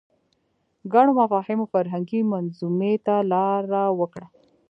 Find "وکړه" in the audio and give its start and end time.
3.99-4.27